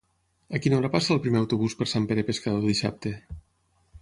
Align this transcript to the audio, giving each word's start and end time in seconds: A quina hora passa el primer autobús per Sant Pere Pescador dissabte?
A 0.59 0.61
quina 0.63 0.77
hora 0.79 0.89
passa 0.95 1.11
el 1.17 1.21
primer 1.27 1.39
autobús 1.41 1.77
per 1.83 1.89
Sant 1.93 2.09
Pere 2.13 2.27
Pescador 2.31 2.67
dissabte? 2.71 3.15